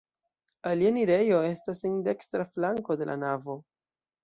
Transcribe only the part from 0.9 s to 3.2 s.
enirejo estas en dekstra flanko de